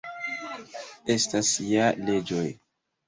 Estas 1.15 1.51
ja 1.67 1.91
leĝoj. 2.09 2.47